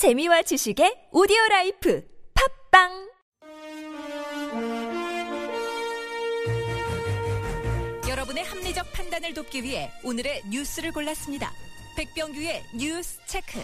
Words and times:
재미와 0.00 0.40
지식의 0.40 1.12
오디오 1.12 1.36
라이프 1.50 2.02
팝빵 2.70 2.88
여러분의 8.08 8.42
합리적 8.44 8.90
판단을 8.94 9.34
돕기 9.34 9.62
위해 9.62 9.90
오늘의 10.02 10.44
뉴스를 10.50 10.92
골랐습니다. 10.92 11.52
백병규의 11.98 12.62
뉴스 12.78 13.18
체크. 13.26 13.60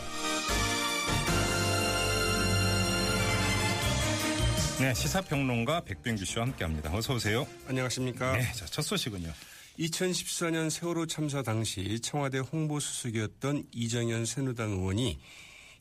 네, 4.79 4.93
시사평론가 4.93 5.85
백병규 5.85 6.27
씨와 6.27 6.45
함께합니다. 6.45 6.95
어서 6.95 7.15
오세요. 7.15 7.47
안녕하십니까. 7.67 8.37
네, 8.37 8.53
자, 8.53 8.67
첫 8.67 8.83
소식은요. 8.83 9.33
2014년 9.79 10.69
세월호 10.69 11.07
참사 11.07 11.41
당시 11.43 11.99
청와대 12.01 12.41
홍보수석이었던 12.41 13.69
이정현 13.73 14.27
새누당 14.27 14.73
의원이 14.73 15.19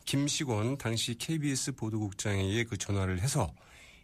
김시곤 0.06 0.78
당시 0.78 1.16
KBS 1.16 1.74
보도국장에게 1.74 2.64
그 2.64 2.78
전화를 2.78 3.22
해서 3.22 3.52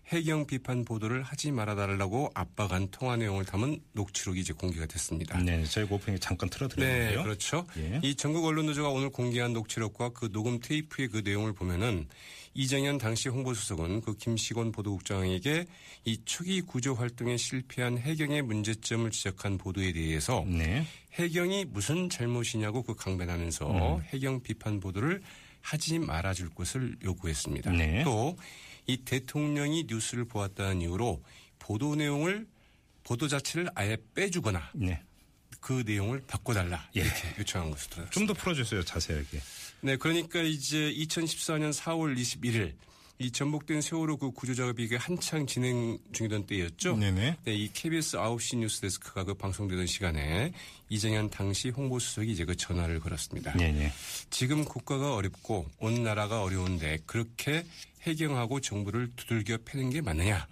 해경 0.07 0.45
비판 0.45 0.83
보도를 0.83 1.23
하지 1.23 1.51
말아달라고 1.51 2.31
압박한 2.33 2.89
통화 2.91 3.15
내용을 3.15 3.45
담은 3.45 3.79
녹취록이 3.93 4.41
이제 4.41 4.51
공개가 4.51 4.85
됐습니다. 4.85 5.37
네, 5.39 5.63
저희가 5.63 5.95
오프닝에 5.95 6.19
잠깐 6.19 6.49
네, 6.49 6.57
틀어드렸는데요. 6.57 7.23
그렇죠. 7.23 7.65
예. 7.77 8.01
이 8.03 8.15
전국 8.15 8.43
언론노조가 8.45 8.89
오늘 8.89 9.09
공개한 9.09 9.53
녹취록과 9.53 10.09
그 10.09 10.29
녹음 10.31 10.59
테이프의 10.59 11.07
그 11.07 11.21
내용을 11.23 11.53
보면은 11.53 12.09
이정현 12.53 12.97
당시 12.97 13.29
홍보수석은 13.29 14.01
그 14.01 14.17
김시곤 14.17 14.73
보도국장에게 14.73 15.65
이 16.03 16.21
초기 16.25 16.59
구조 16.59 16.93
활동에 16.93 17.37
실패한 17.37 17.97
해경의 17.97 18.41
문제점을 18.41 19.09
지적한 19.09 19.57
보도에 19.57 19.93
대해서 19.93 20.43
네. 20.45 20.85
해경이 21.13 21.65
무슨 21.65 22.09
잘못이냐고 22.09 22.83
그 22.83 22.95
강변하면서 22.95 23.95
음. 23.95 24.01
해경 24.11 24.43
비판 24.43 24.81
보도를 24.81 25.21
하지 25.61 25.99
말아줄 25.99 26.49
것을 26.49 26.97
요구했습니다. 27.03 27.71
네. 27.71 28.03
또이 28.03 28.97
대통령이 29.05 29.85
뉴스를 29.87 30.25
보았다는 30.25 30.81
이유로 30.81 31.23
보도 31.59 31.95
내용을 31.95 32.47
보도 33.03 33.27
자체를 33.27 33.69
아예 33.75 33.97
빼주거나 34.15 34.71
네. 34.75 35.01
그 35.59 35.83
내용을 35.85 36.23
바꿔달라 36.27 36.89
예. 36.95 37.01
이렇게 37.01 37.35
요청한 37.39 37.69
것으로. 37.71 38.09
좀 38.09 38.25
더 38.25 38.33
풀어주세요, 38.33 38.83
자세하게. 38.83 39.41
네, 39.81 39.95
그러니까 39.97 40.41
이제 40.41 40.91
2014년 40.93 41.71
4월 41.73 42.17
21일 42.17 42.73
이 43.21 43.31
전복된 43.31 43.81
세월호 43.81 44.17
그 44.17 44.31
구조 44.31 44.53
작업이 44.53 44.87
한창 44.95 45.45
진행 45.45 45.97
중이던 46.11 46.45
때였죠. 46.45 46.97
네네. 46.97 47.37
네, 47.43 47.53
이 47.53 47.71
KBS 47.73 48.17
9시 48.17 48.57
뉴스 48.57 48.81
데스크가 48.81 49.23
그 49.23 49.33
방송되던 49.33 49.87
시간에 49.87 50.53
이정현 50.89 51.29
당시 51.29 51.69
홍보수석이 51.69 52.31
이제 52.31 52.45
그 52.45 52.55
전화를 52.55 52.99
걸었습니다. 52.99 53.53
네, 53.53 53.71
네. 53.71 53.91
지금 54.29 54.51
지금 54.51 54.65
국가가 54.65 55.15
어렵고 55.15 55.65
온 55.79 56.03
나라가 56.03 56.43
어려운데 56.43 56.99
그렇게 57.05 57.63
해경하고 58.01 58.59
정부를 58.59 59.09
두들겨 59.15 59.59
패는 59.63 59.89
게 59.89 60.01
맞느냐? 60.01 60.45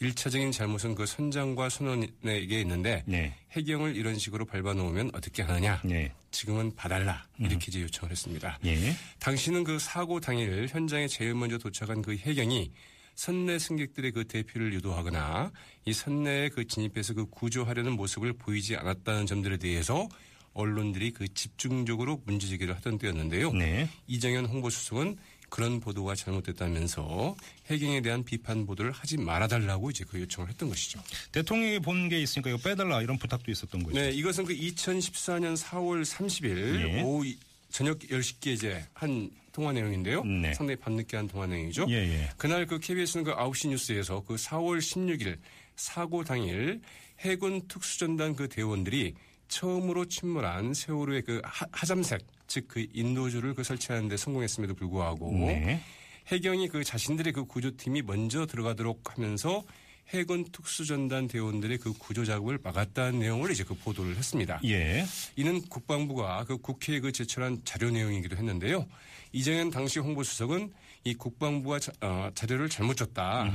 일차적인 0.00 0.52
잘못은 0.52 0.94
그 0.94 1.06
선장과 1.06 1.68
선원에게 1.68 2.60
있는데 2.60 3.02
네. 3.06 3.34
해경을 3.52 3.96
이런 3.96 4.18
식으로 4.18 4.44
밟아놓으면 4.44 5.10
어떻게 5.14 5.42
하느냐? 5.42 5.80
네. 5.84 6.12
지금은 6.30 6.74
봐달라 6.74 7.24
이렇게 7.38 7.66
이제 7.68 7.80
요청을 7.82 8.10
했습니다. 8.10 8.58
예. 8.64 8.96
당시는 9.20 9.62
그 9.62 9.78
사고 9.78 10.18
당일 10.18 10.66
현장에 10.68 11.06
제일 11.06 11.34
먼저 11.34 11.58
도착한 11.58 12.02
그 12.02 12.16
해경이 12.16 12.72
선내 13.14 13.60
승객들의 13.60 14.10
그 14.10 14.24
대피를 14.26 14.72
유도하거나 14.74 15.52
이 15.84 15.92
선내에 15.92 16.48
그 16.48 16.66
진입해서 16.66 17.14
그 17.14 17.26
구조하려는 17.26 17.92
모습을 17.92 18.32
보이지 18.32 18.76
않았다는 18.76 19.26
점들에 19.26 19.56
대해서 19.58 20.08
언론들이 20.54 21.10
그 21.12 21.32
집중적으로 21.32 22.22
문제제기를 22.26 22.74
하던 22.76 22.98
때였는데요. 22.98 23.52
네. 23.52 23.88
이정현 24.06 24.46
홍보수석은 24.46 25.16
그런 25.54 25.78
보도가 25.78 26.16
잘못됐다면서 26.16 27.36
해경에 27.70 28.00
대한 28.00 28.24
비판 28.24 28.66
보도를 28.66 28.90
하지 28.90 29.16
말아달라고 29.16 29.90
이제 29.90 30.04
그 30.04 30.20
요청을 30.20 30.50
했던 30.50 30.68
것이죠. 30.68 31.00
대통령이 31.30 31.78
본 31.78 32.08
게 32.08 32.20
있으니까 32.20 32.50
이거 32.50 32.58
빼달라 32.58 33.00
이런 33.00 33.16
부탁도 33.18 33.52
있었던 33.52 33.84
거죠. 33.84 33.96
네, 33.96 34.10
이것은 34.10 34.46
그 34.46 34.52
2014년 34.52 35.56
4월 35.56 36.04
30일 36.04 36.96
예. 36.96 37.02
오후 37.02 37.24
이- 37.24 37.38
저녁 37.70 38.00
10시께 38.00 38.48
이제 38.48 38.84
한 38.94 39.30
통화 39.52 39.72
내용인데요. 39.72 40.24
네. 40.24 40.52
상당히 40.54 40.74
밤늦게 40.80 41.16
한 41.16 41.28
통화 41.28 41.46
내용이죠. 41.46 41.86
예, 41.88 41.94
예. 41.94 42.30
그날 42.36 42.66
그 42.66 42.80
KBS는 42.80 43.22
그 43.24 43.32
9시 43.32 43.68
뉴스에서 43.68 44.24
그 44.26 44.34
4월 44.34 44.78
16일 44.80 45.38
사고 45.76 46.24
당일 46.24 46.80
해군 47.20 47.62
특수전단 47.68 48.34
그 48.34 48.48
대원들이 48.48 49.14
처음으로 49.46 50.06
침몰한 50.06 50.74
세월호의 50.74 51.22
그 51.22 51.40
하, 51.44 51.64
하잠색 51.70 52.22
즉 52.46 52.68
그 52.68 52.86
인도주를 52.92 53.54
그 53.54 53.62
설치하는 53.62 54.08
데 54.08 54.16
성공했음에도 54.16 54.74
불구하고 54.74 55.30
네. 55.32 55.80
해경이 56.28 56.68
그 56.68 56.82
자신들의 56.82 57.32
그 57.32 57.44
구조팀이 57.44 58.02
먼저 58.02 58.46
들어가도록 58.46 59.16
하면서 59.16 59.62
해군 60.08 60.44
특수전단 60.52 61.28
대원들의 61.28 61.78
그 61.78 61.92
구조 61.94 62.24
작업을 62.24 62.58
막았다는 62.62 63.20
내용을 63.20 63.50
이제 63.50 63.64
그 63.64 63.74
보도를 63.74 64.16
했습니다. 64.16 64.60
예. 64.64 65.04
이는 65.36 65.62
국방부가 65.62 66.44
그 66.44 66.58
국회에 66.58 67.00
그 67.00 67.12
제출한 67.12 67.60
자료 67.64 67.90
내용이기도 67.90 68.36
했는데요. 68.36 68.86
이정현 69.32 69.70
당시 69.70 69.98
홍보수석은 70.00 70.72
이 71.04 71.14
국방부가 71.14 71.78
자, 71.78 71.92
어, 72.00 72.30
자료를 72.34 72.68
잘못 72.68 72.96
줬다. 72.96 73.50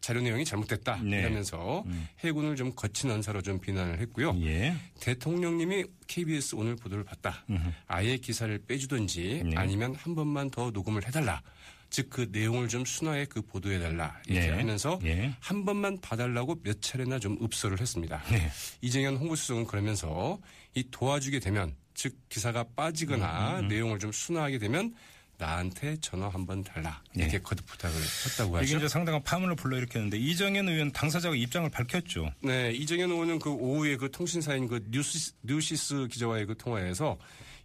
자료 0.00 0.20
내용이 0.20 0.44
잘못됐다. 0.44 1.00
네. 1.02 1.20
이러면서 1.20 1.84
해군을 2.20 2.56
좀 2.56 2.72
거친 2.74 3.10
언사로 3.10 3.42
좀 3.42 3.60
비난을 3.60 4.00
했고요. 4.00 4.34
예. 4.42 4.74
대통령님이 5.00 5.84
KBS 6.06 6.54
오늘 6.54 6.76
보도를 6.76 7.04
봤다. 7.04 7.44
아예 7.86 8.16
기사를 8.16 8.56
빼주든지 8.66 9.42
네. 9.46 9.56
아니면 9.56 9.94
한 9.94 10.14
번만 10.14 10.50
더 10.50 10.70
녹음을 10.70 11.06
해달라. 11.06 11.42
즉 11.90 12.10
그 12.10 12.28
내용을 12.30 12.68
좀 12.68 12.84
순화해 12.84 13.26
그 13.26 13.40
보도해달라. 13.42 14.20
이렇게 14.26 14.50
네. 14.50 14.56
하면서 14.56 14.98
예. 15.04 15.34
한 15.40 15.64
번만 15.64 15.98
봐달라고 16.00 16.60
몇 16.62 16.82
차례나 16.82 17.18
좀 17.18 17.38
읍소를 17.42 17.80
했습니다. 17.80 18.22
네. 18.30 18.50
이정현 18.82 19.16
홍보수석은 19.16 19.66
그러면서 19.66 20.38
이 20.74 20.84
도와주게 20.90 21.40
되면 21.40 21.74
즉 21.94 22.14
기사가 22.28 22.64
빠지거나 22.76 23.60
음, 23.60 23.68
내용을 23.68 23.98
좀 23.98 24.12
순화하게 24.12 24.58
되면 24.58 24.94
나한테 25.38 25.96
전화 26.00 26.28
한번 26.28 26.62
달라 26.64 27.00
이렇게 27.14 27.38
거듭 27.38 27.64
부탁을 27.66 27.96
했다고 27.96 28.58
네. 28.58 28.64
이게 28.64 28.74
하죠. 28.74 28.76
이제 28.78 28.88
상당한 28.88 29.22
파문을 29.22 29.54
불러일으켰는데 29.54 30.18
이정현 30.18 30.68
의원 30.68 30.92
당사자가 30.92 31.36
입장을 31.36 31.70
밝혔죠. 31.70 32.30
네, 32.42 32.72
이정현 32.72 33.10
의원은 33.10 33.38
그 33.38 33.50
오후에 33.50 33.96
그 33.96 34.10
통신사인 34.10 34.66
그 34.66 34.84
뉴시, 34.90 35.32
뉴시스 35.42 36.08
기자와의 36.08 36.46
그 36.46 36.56
통화에서 36.56 37.16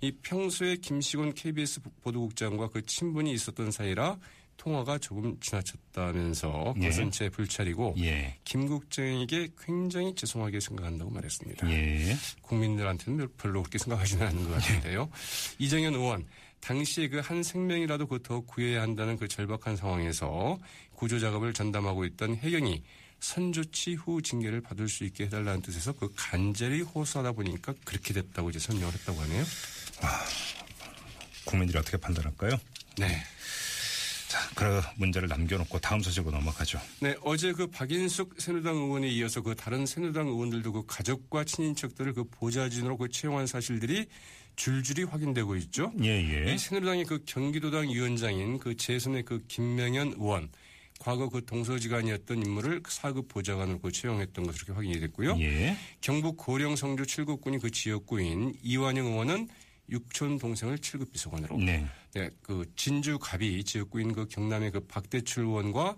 이 0.02 0.12
평소에 0.22 0.76
김시곤 0.78 1.34
KBS 1.34 1.82
보도국장과 2.02 2.70
그 2.70 2.86
친분이 2.86 3.34
있었던 3.34 3.72
사이라 3.72 4.18
통화가 4.58 5.00
조금 5.00 5.40
지나쳤다면서 5.40 6.76
예. 6.78 6.82
그것은 6.82 7.12
제 7.12 7.30
불찰이고 7.30 7.96
예. 8.00 8.38
김 8.44 8.68
국장에게 8.68 9.50
굉장히 9.60 10.14
죄송하게 10.14 10.60
생각한다고 10.60 11.10
말했습니다. 11.10 11.72
예. 11.72 12.16
국민들한테는 12.42 13.30
별로 13.38 13.64
그렇게 13.64 13.78
생각하지는 13.78 14.28
않는 14.28 14.44
것 14.44 14.52
같은데요. 14.52 15.10
이정현 15.58 15.96
의원 15.96 16.26
당시에 16.64 17.10
그 17.10 17.20
한 17.20 17.44
생명이라도 17.44 18.08
그더 18.08 18.42
구해야 18.42 18.82
한다는 18.82 19.18
그 19.18 19.28
절박한 19.28 19.76
상황에서 19.76 20.58
구조 20.96 21.20
작업을 21.20 21.54
전담하고 21.54 22.06
있던 22.06 22.36
해경이 22.36 22.84
선조치 23.20 23.96
후 23.96 24.22
징계를 24.22 24.62
받을 24.62 24.88
수 24.90 25.04
있게 25.04 25.26
해달라는 25.26 25.62
뜻에서 25.62 25.94
그 25.94 26.12
간절히 26.16 26.82
호소하다 26.82 27.34
보니까 27.34 27.74
그렇게 27.86 28.14
됐다고 28.14 28.50
이제 28.50 28.60
설명을 28.60 28.94
했다고 28.94 29.22
하네요. 29.22 29.44
국민들이 31.46 31.78
어떻게 31.78 31.98
판단할까요? 31.98 32.58
네. 32.98 33.24
자, 34.28 34.40
그 34.56 34.82
문제를 34.96 35.28
남겨놓고 35.28 35.80
다음 35.80 36.02
소식으로 36.02 36.36
넘어가죠. 36.38 36.82
네, 37.02 37.16
어제 37.24 37.54
그 37.54 37.68
박인숙 37.68 38.36
새누당 38.40 38.76
의원에 38.76 39.08
이어서 39.10 39.42
그 39.42 39.56
다른 39.56 39.86
새누당 39.86 40.28
의원들도 40.28 40.72
그 40.74 40.86
가족과 40.88 41.44
친인척들을 41.44 42.14
그 42.14 42.24
보좌진으로 42.26 42.98
그 42.98 43.10
채용한 43.10 43.48
사실들이 43.48 44.08
줄줄이 44.56 45.04
확인되고 45.04 45.56
있죠. 45.58 45.92
예, 46.02 46.10
예. 46.10 46.54
이 46.54 46.58
새누리당의 46.58 47.06
그 47.06 47.24
경기도당 47.26 47.90
위원장인 47.90 48.60
그 48.60 48.76
재선의 48.76 49.24
그 49.24 49.44
김명현 49.48 50.14
의원 50.18 50.50
과거 51.00 51.28
그 51.28 51.44
동서지간이었던 51.46 52.46
인물을 52.46 52.84
사급 52.88 53.28
보좌관으로 53.28 53.80
그 53.80 53.92
채용했던 53.92 54.46
것으로 54.46 54.64
이렇게 54.66 54.74
확인이 54.74 55.00
됐고요. 55.02 55.38
예. 55.40 55.76
경북 56.02 56.38
고령 56.38 56.76
성주 56.76 57.04
7급군이 57.04 57.62
그 57.62 57.72
지역구인 57.72 58.54
이완영 58.64 59.08
의원은 59.08 59.50
육촌 59.90 60.40
동생을 60.40 60.78
7급 60.78 61.12
비서관으로 61.12 61.58
네. 61.58 61.86
네, 62.14 62.30
그 62.42 62.66
진주 62.76 63.20
갑이 63.20 63.64
지역구인 63.64 64.14
그 64.14 64.28
경남의 64.28 64.72
그 64.72 64.80
박대출 64.82 65.44
의원과 65.44 65.98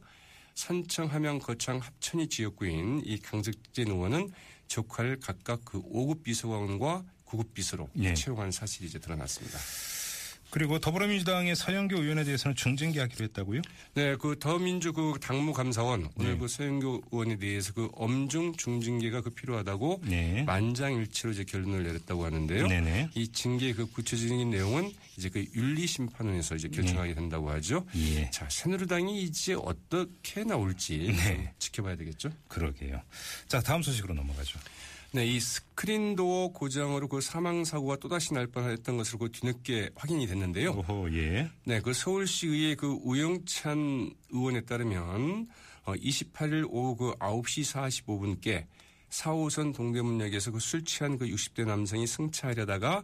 산청 0.55 1.11
함양 1.11 1.39
거창 1.39 1.77
합천이 1.77 2.27
지역구인 2.27 3.03
이 3.05 3.19
강석진 3.19 3.89
의원은 3.89 4.31
조카를 4.67 5.19
각각 5.19 5.63
그 5.65 5.81
5급 5.81 6.23
비서관과 6.23 7.03
9급 7.27 7.53
비서로 7.53 7.89
네. 7.93 8.13
채용한 8.13 8.51
사실이 8.51 8.87
이제 8.87 8.99
드러났습니다. 8.99 9.59
그리고 10.51 10.79
더불어민주당의 10.79 11.53
서영교 11.53 12.01
의원에 12.01 12.23
대해서는 12.23 12.55
중징계하기로 12.55 13.25
했다고요? 13.25 13.61
네, 13.95 14.15
그 14.15 14.37
더민주 14.39 14.93
그 14.93 15.15
당무감사원 15.21 16.09
오늘 16.15 16.33
네. 16.33 16.37
그 16.37 16.47
서영교 16.47 17.03
의원에 17.11 17.35
대해서 17.35 17.73
그 17.73 17.89
엄중 17.93 18.55
중징계가 18.55 19.19
그 19.19 19.31
필요하다고 19.31 20.03
네. 20.05 20.43
만장일치로 20.43 21.31
이제 21.31 21.43
결론을 21.43 21.83
내렸다고 21.83 22.23
하는데요. 22.23 22.67
네네. 22.67 23.09
이 23.15 23.27
징계 23.29 23.73
그 23.73 23.85
구체적인 23.85 24.49
내용은 24.49 24.93
이제 25.17 25.27
그 25.27 25.45
윤리심판원에서 25.55 26.55
이제 26.55 26.69
결정하게 26.69 27.15
된다고 27.15 27.49
하죠. 27.49 27.85
예. 27.95 28.29
자, 28.31 28.47
새누리당이 28.49 29.23
이제 29.23 29.55
어떻게 29.55 30.43
나올지 30.45 31.11
네. 31.11 31.35
좀 31.35 31.47
지켜봐야 31.59 31.97
되겠죠. 31.97 32.29
그러게요. 32.47 33.01
자, 33.49 33.59
다음 33.59 33.81
소식으로 33.81 34.13
넘어가죠. 34.13 34.57
네, 35.11 35.25
이 35.25 35.39
스크린도어 35.39 36.49
고장으로 36.49 37.07
그 37.07 37.21
사망 37.21 37.63
사고가 37.63 37.95
또다시 37.97 38.33
날 38.33 38.47
뻔했던 38.47 38.97
것으로 38.97 39.19
그 39.19 39.31
뒤늦게 39.31 39.91
확인이 39.95 40.27
됐는데요. 40.27 40.71
오호, 40.71 41.09
예. 41.13 41.49
네, 41.63 41.79
그 41.79 41.93
서울시의회 41.93 42.75
그 42.75 42.97
우영찬 43.03 44.11
의원에 44.31 44.61
따르면 44.61 45.47
어 45.85 45.93
28일 45.93 46.67
오후 46.69 46.95
그 46.97 47.13
9시 47.19 48.03
45분께 48.03 48.65
4호선 49.09 49.73
동대문역에서 49.73 50.51
그 50.51 50.59
술 50.59 50.83
취한 50.83 51.17
그 51.17 51.25
60대 51.27 51.65
남성이 51.65 52.05
승차하려다가 52.07 53.03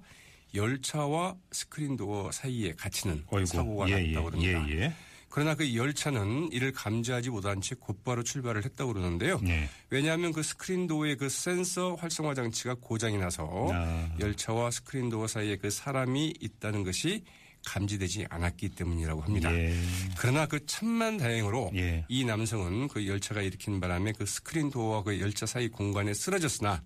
열차와 0.53 1.35
스크린도어 1.51 2.31
사이에 2.33 2.73
갇히는 2.73 3.23
어이구. 3.31 3.45
사고가 3.45 3.89
예, 3.89 4.07
났다고 4.07 4.27
예, 4.41 4.51
그럽니다. 4.51 4.69
예, 4.69 4.79
예. 4.81 4.93
그러나 5.31 5.55
그 5.55 5.75
열차는 5.75 6.49
이를 6.51 6.73
감지하지 6.73 7.29
못한 7.29 7.61
채 7.61 7.73
곧바로 7.79 8.21
출발을 8.21 8.65
했다고 8.65 8.93
그러는데요. 8.93 9.39
네. 9.41 9.67
왜냐하면 9.89 10.33
그 10.33 10.43
스크린도어의 10.43 11.15
그 11.15 11.29
센서 11.29 11.95
활성화 11.95 12.33
장치가 12.35 12.75
고장이 12.79 13.17
나서 13.17 13.69
아. 13.71 14.13
열차와 14.19 14.69
스크린도어 14.71 15.27
사이에 15.27 15.55
그 15.55 15.71
사람이 15.71 16.33
있다는 16.39 16.83
것이 16.83 17.23
감지되지 17.65 18.25
않았기 18.29 18.69
때문이라고 18.69 19.21
합니다. 19.21 19.53
예. 19.53 19.73
그러나 20.17 20.47
그 20.47 20.65
천만 20.65 21.17
다행으로 21.17 21.71
예. 21.75 22.05
이 22.09 22.25
남성은 22.25 22.89
그 22.89 23.07
열차가 23.07 23.41
일으킨 23.41 23.79
바람에 23.79 24.13
그 24.13 24.25
스크린 24.25 24.69
도어와 24.69 25.03
그 25.03 25.19
열차 25.21 25.45
사이 25.45 25.69
공간에 25.69 26.13
쓰러졌으나 26.13 26.83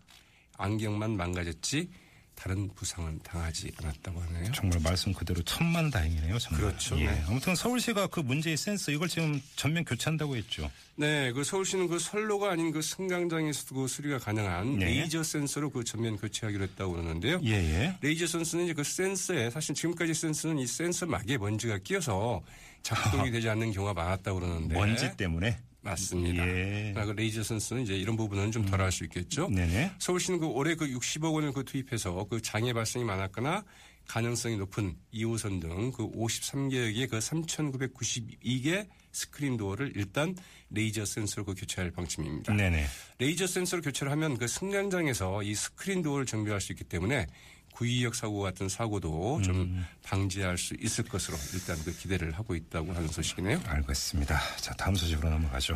안경만 0.58 1.18
망가졌지 1.18 1.90
다른 2.36 2.70
부상은 2.76 3.20
당하지 3.24 3.72
않았다고 3.78 4.22
하네요. 4.22 4.52
정말 4.52 4.80
말씀 4.82 5.14
그대로 5.14 5.42
천만 5.44 5.90
다행이네요. 5.90 6.38
정말. 6.38 6.62
그렇죠. 6.62 7.00
예. 7.00 7.06
네. 7.06 7.24
아무튼 7.28 7.56
서울시가 7.56 8.08
그 8.08 8.20
문제의 8.20 8.58
센서 8.58 8.92
이걸 8.92 9.08
지금 9.08 9.42
전면 9.56 9.84
교체한다고 9.86 10.36
했죠. 10.36 10.70
네, 10.98 11.32
그 11.32 11.44
서울시는 11.44 11.88
그 11.88 12.00
선로가 12.00 12.52
아닌 12.52 12.72
그 12.72 12.82
승강장에서도 12.82 13.76
그 13.76 13.88
수리가 13.88 14.20
가능한 14.20 14.80
네. 14.80 14.86
레이저 14.86 15.24
센서로 15.24 15.70
그 15.70 15.84
전면 15.84 16.18
교체하기로 16.18 16.64
했다고 16.64 16.94
그러는데요. 16.94 17.40
예, 17.44 17.52
예. 17.52 17.98
레이저 18.02 18.28
센서는 18.28 18.66
이제 18.66 18.74
그 18.74 18.84
센서에 18.84 19.50
사실 19.50 19.74
지금까지 19.76 20.14
센서는 20.14 20.60
이 20.60 20.68
센서 20.68 21.06
막에 21.06 21.38
먼지가 21.38 21.80
끼어서 21.80 22.44
작동이 22.84 23.32
되지 23.32 23.50
않는 23.50 23.72
경우가 23.72 23.94
많았다고 23.94 24.40
그러는데 24.40 24.76
먼지 24.76 25.18
때문에. 25.18 25.58
맞습니다. 25.86 26.48
예. 26.48 26.94
그 26.94 27.12
레이저 27.12 27.44
센서는 27.44 27.84
이제 27.84 27.96
이런 27.96 28.18
부분은 28.18 28.52
좀 28.52 28.66
덜 28.66 28.82
할 28.82 28.92
수 28.92 29.04
있겠죠. 29.06 29.48
네네. 29.50 29.92
서울시는 30.00 30.40
그 30.40 30.48
올해 30.48 30.76
그 30.76 30.88
60억 30.88 31.34
원을 31.34 31.54
그 31.54 31.64
투입해서 31.64 32.26
그 32.30 32.42
장애 32.42 32.74
발생이 32.74 33.06
많았거나 33.06 33.64
가능성이 34.08 34.58
높은 34.58 34.96
2호선 35.14 35.62
등 35.62 35.92
그 35.92 36.10
53개의 36.12 37.10
그 37.10 37.18
3,992개 37.20 38.88
스크린 39.12 39.58
도어를 39.58 39.94
일단 39.96 40.36
레이저 40.70 41.06
센서로 41.06 41.46
그 41.46 41.54
교체할 41.54 41.92
방침입니다. 41.92 42.54
네네. 42.54 42.86
레이저 43.20 43.48
센서로 43.48 43.82
교체를 43.82 44.12
하면 44.12 44.38
그 44.38 44.48
승강장에서 44.48 45.44
이 45.44 45.56
스크린 45.56 46.02
도어를 46.02 46.26
정비할 46.26 46.60
수 46.62 46.72
있기 46.74 46.84
때문에 46.84 47.28
구의역 47.76 48.16
사고 48.16 48.40
같은 48.40 48.70
사고도 48.70 49.42
좀 49.42 49.56
음. 49.56 49.86
방지할 50.02 50.58
수 50.58 50.76
있을 50.80 51.04
것으로 51.04 51.38
일단 51.54 51.78
그 51.84 51.96
기대를 51.96 52.32
하고 52.32 52.56
있다고 52.56 52.94
하는 52.94 53.10
소식이네요. 53.10 53.60
알겠습니다. 53.66 54.40
자, 54.58 54.74
다음 54.76 54.96
소식으로 54.96 55.30
넘어가죠. 55.30 55.76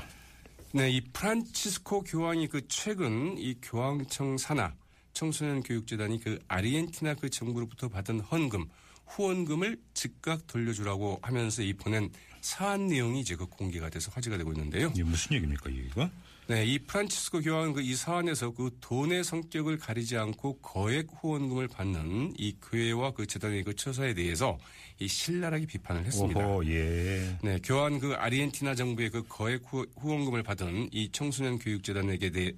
네, 0.72 0.90
이 0.92 1.02
프란치스코 1.02 2.04
교황이 2.04 2.48
그 2.48 2.66
최근 2.70 3.38
이 3.38 3.56
교황청 3.62 4.38
산하 4.38 4.74
청소년 5.14 5.62
교육재단이 5.62 6.22
그 6.22 6.40
아르헨티나 6.48 7.16
그 7.16 7.30
정부로부터 7.30 7.90
받은 7.90 8.22
헌금 8.22 8.66
후원금을 9.08 9.78
즉각 9.94 10.48
돌려주라고 10.48 11.20
하면서 11.22 11.64
이 11.64 11.74
보낸 11.74 12.10
사안 12.42 12.88
내용이 12.88 13.22
이제 13.22 13.36
그 13.36 13.46
공개가 13.46 13.90
돼서 13.90 14.12
화제가 14.14 14.38
되고 14.38 14.52
있는데요. 14.54 14.92
이게 14.94 15.04
무슨 15.04 15.36
얘기입니까, 15.36 15.70
이거? 15.70 16.10
네, 16.48 16.66
이 16.66 16.80
프란치스코 16.80 17.42
교황은 17.42 17.74
그 17.74 17.82
이 17.82 17.96
사안에서 17.96 18.52
그 18.52 18.76
돈의 18.82 19.24
성격을 19.24 19.78
가리지 19.78 20.18
않고 20.18 20.58
거액 20.62 21.08
후원금을 21.22 21.68
받는 21.68 22.34
이 22.38 22.56
교회와 22.60 23.12
그 23.12 23.28
재단의 23.28 23.64
그 23.64 23.76
처사에 23.76 24.16
대해서 24.16 24.58
이 25.00 25.08
신랄하게 25.08 25.68
비판을 25.68 26.06
했습니다. 26.06 26.40
오호, 26.40 26.66
예. 26.66 27.38
네, 27.44 27.60
교환 27.64 28.00
그 28.00 28.14
아르헨티나 28.14 28.74
정부의 28.74 29.12
그 29.12 29.24
거액 29.28 29.62
후, 29.68 29.86
후원금을 30.00 30.42
받은 30.42 30.90
이 30.92 31.12
청소년 31.12 31.60
교육 31.60 31.84
재단에게 31.84 32.32
대, 32.32 32.52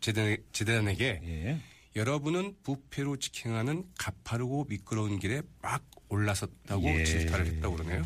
재단, 0.00 0.36
재단에게 0.52 1.20
예. 1.24 1.60
여러분은 1.96 2.54
부패로 2.62 3.16
직행하는 3.16 3.84
가파르고 3.98 4.66
미끄러운 4.68 5.18
길에 5.18 5.42
막 5.60 5.84
올라섰다고 6.08 6.84
예. 6.84 7.04
질타를 7.04 7.46
했다고 7.46 7.76
그러네요. 7.76 8.04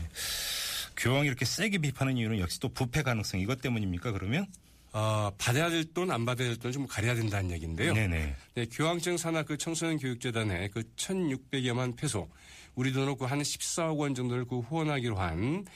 교황이 0.96 1.26
이렇게 1.28 1.44
세게 1.44 1.78
비판하는 1.78 2.18
이유는 2.18 2.38
역시 2.38 2.58
또 2.60 2.68
부패 2.68 3.02
가능성 3.02 3.40
이것 3.40 3.60
때문입니까, 3.60 4.12
그러면? 4.12 4.46
아, 4.92 5.30
받아야 5.36 5.68
될 5.68 5.84
돈, 5.92 6.10
안 6.10 6.24
받아야 6.24 6.48
될 6.48 6.58
돈 6.58 6.72
좀 6.72 6.86
가려야 6.86 7.14
된다는 7.14 7.50
얘기인데요. 7.50 7.92
네네. 7.92 8.34
네, 8.54 8.66
교황청 8.66 9.18
산하 9.18 9.42
그 9.42 9.58
청소년 9.58 9.98
교육재단에 9.98 10.68
그 10.68 10.82
1,600여만 10.96 11.96
페소, 11.96 12.28
우리 12.74 12.92
돈으로 12.92 13.16
그한 13.16 13.40
14억 13.40 13.98
원 13.98 14.14
정도를 14.14 14.46
그 14.46 14.60
후원하기로 14.60 15.16
한 15.16 15.66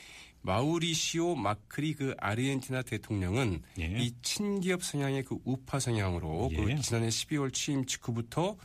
마우리시오 0.43 1.35
마크리 1.35 1.93
그 1.93 2.15
아르헨티나 2.19 2.81
대통령은 2.83 3.63
예. 3.79 3.85
이 3.99 4.13
친기업 4.23 4.83
성향의 4.83 5.25
그 5.25 5.37
우파 5.45 5.79
성향으로 5.79 6.49
예. 6.53 6.57
그 6.57 6.81
지난해 6.81 7.09
12월 7.09 7.53
취임 7.53 7.85
직후부터 7.85 8.57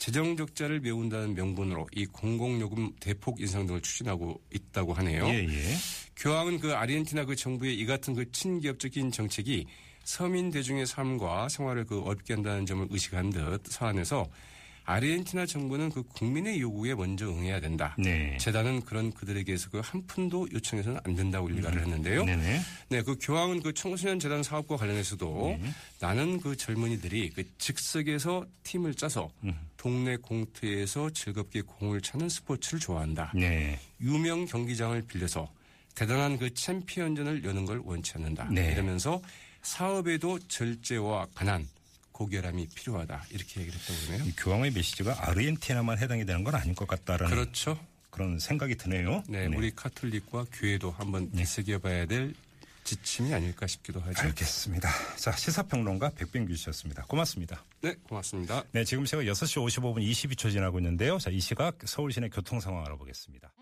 재정 0.00 0.34
적자를 0.34 0.80
메운다는 0.80 1.34
명분으로 1.34 1.86
이 1.92 2.06
공공요금 2.06 2.94
대폭 3.00 3.38
인상 3.38 3.66
등을 3.66 3.82
추진하고 3.82 4.40
있다고 4.50 4.94
하네요. 4.94 5.26
예, 5.26 5.46
예. 5.46 5.76
교황은 6.16 6.58
그 6.58 6.72
아르헨티나 6.74 7.26
그 7.26 7.36
정부의 7.36 7.78
이 7.78 7.84
같은 7.84 8.14
그 8.14 8.32
친기업적인 8.32 9.12
정책이 9.12 9.66
서민 10.04 10.50
대중의 10.50 10.86
삶과 10.86 11.50
생활을 11.50 11.84
그 11.84 12.00
어렵게 12.00 12.32
한다는 12.32 12.64
점을 12.64 12.86
의식한 12.90 13.28
듯 13.28 13.60
사안에서 13.66 14.26
아르헨티나 14.84 15.46
정부는 15.46 15.90
그 15.90 16.02
국민의 16.02 16.60
요구에 16.60 16.94
먼저 16.94 17.28
응해야 17.28 17.60
된다. 17.60 17.94
네. 17.98 18.36
재단은 18.38 18.80
그런 18.80 19.12
그들에게서 19.12 19.70
그 19.70 19.80
한 19.80 20.04
푼도 20.06 20.48
요청해서는 20.52 20.98
안 21.04 21.14
된다고 21.14 21.48
일가를 21.48 21.82
했는데요. 21.82 22.24
네네. 22.24 22.60
네, 22.88 23.02
그 23.02 23.16
교황은 23.20 23.62
그 23.62 23.72
청소년 23.74 24.18
재단 24.18 24.42
사업과 24.42 24.76
관련해서도 24.76 25.58
네. 25.60 25.70
나는 26.00 26.40
그 26.40 26.56
젊은이들이 26.56 27.30
그 27.30 27.44
즉석에서 27.58 28.46
팀을 28.62 28.94
짜서 28.94 29.30
음. 29.44 29.54
동네 29.80 30.18
공터에서 30.18 31.08
즐겁게 31.08 31.62
공을 31.62 32.02
차는 32.02 32.28
스포츠를 32.28 32.78
좋아한다. 32.80 33.32
네. 33.34 33.80
유명 34.02 34.44
경기장을 34.44 35.00
빌려서 35.06 35.50
대단한 35.94 36.36
그 36.38 36.52
챔피언전을 36.52 37.44
여는 37.44 37.64
걸 37.64 37.80
원치 37.82 38.12
않는다. 38.16 38.50
네. 38.50 38.72
이러면서 38.72 39.22
사업에도 39.62 40.38
절제와 40.38 41.28
가난, 41.34 41.66
고결함이 42.12 42.68
필요하다. 42.74 43.24
이렇게 43.30 43.62
얘기를 43.62 43.80
했다고 43.80 44.00
그러네요. 44.00 44.28
이 44.28 44.32
교황의 44.36 44.72
메시지가 44.72 45.30
아르헨티나만 45.30 45.96
해당이 45.96 46.26
되는 46.26 46.44
건 46.44 46.56
아닐 46.56 46.74
것 46.74 46.86
같다라는 46.86 47.34
그렇죠. 47.34 47.80
그런 48.10 48.38
생각이 48.38 48.76
드네요. 48.76 49.22
네, 49.28 49.46
우리 49.46 49.74
카톨릭과 49.74 50.44
교회도 50.52 50.90
한번 50.90 51.30
네. 51.32 51.38
되새겨봐야 51.38 52.04
될 52.04 52.34
지침이 52.90 53.32
아닐까 53.32 53.68
싶기도 53.68 54.00
하죠. 54.00 54.20
알겠습니다. 54.20 54.90
자, 55.16 55.30
시사평론가 55.30 56.10
백병규 56.16 56.56
씨였습니다. 56.56 57.04
고맙습니다. 57.04 57.64
네, 57.82 57.94
고맙습니다. 58.02 58.64
네, 58.72 58.82
지금 58.82 59.04
제가 59.04 59.22
6시 59.22 59.64
55분 59.64 60.02
22초 60.02 60.50
지나고 60.50 60.80
있는데요. 60.80 61.18
자, 61.18 61.30
이 61.30 61.38
시각 61.38 61.78
서울 61.84 62.10
시내 62.10 62.28
교통 62.28 62.58
상황 62.58 62.84
알아보겠습니다. 62.84 63.52